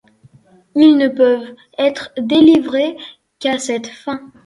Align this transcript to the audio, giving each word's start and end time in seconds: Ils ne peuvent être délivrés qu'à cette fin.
Ils 0.75 0.97
ne 0.97 1.09
peuvent 1.09 1.53
être 1.77 2.09
délivrés 2.17 2.97
qu'à 3.37 3.59
cette 3.59 3.85
fin. 3.85 4.31